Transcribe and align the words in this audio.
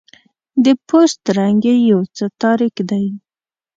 د 0.63 0.65
پوست 0.87 1.21
رنګ 1.37 1.61
یې 1.69 1.75
یو 1.91 2.01
څه 2.17 2.25
تاریک 2.41 2.75
دی. 2.89 3.05